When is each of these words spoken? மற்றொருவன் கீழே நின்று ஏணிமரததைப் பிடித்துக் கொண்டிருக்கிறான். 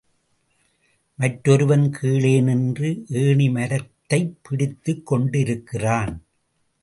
மற்றொருவன் 1.15 1.89
கீழே 1.89 2.41
நின்று 2.41 3.03
ஏணிமரததைப் 3.09 4.35
பிடித்துக் 4.41 5.05
கொண்டிருக்கிறான். 5.05 6.21